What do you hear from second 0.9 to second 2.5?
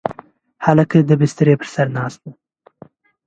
د بسترې پر سر ناست و.